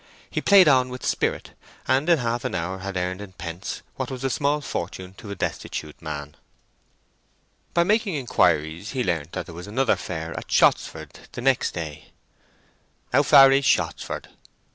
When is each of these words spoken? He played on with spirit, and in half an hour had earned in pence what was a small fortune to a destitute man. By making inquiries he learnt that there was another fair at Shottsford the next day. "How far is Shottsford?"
He 0.31 0.41
played 0.41 0.67
on 0.67 0.89
with 0.89 1.05
spirit, 1.05 1.51
and 1.87 2.09
in 2.09 2.17
half 2.17 2.43
an 2.43 2.55
hour 2.55 2.79
had 2.79 2.97
earned 2.97 3.21
in 3.21 3.33
pence 3.33 3.83
what 3.97 4.09
was 4.09 4.23
a 4.23 4.31
small 4.31 4.59
fortune 4.59 5.13
to 5.19 5.29
a 5.29 5.35
destitute 5.35 6.01
man. 6.01 6.35
By 7.75 7.83
making 7.83 8.15
inquiries 8.15 8.93
he 8.93 9.03
learnt 9.03 9.33
that 9.33 9.45
there 9.45 9.53
was 9.53 9.67
another 9.67 9.95
fair 9.95 10.35
at 10.35 10.49
Shottsford 10.51 11.29
the 11.33 11.41
next 11.41 11.75
day. 11.75 12.13
"How 13.13 13.21
far 13.21 13.51
is 13.51 13.63
Shottsford?" 13.63 14.29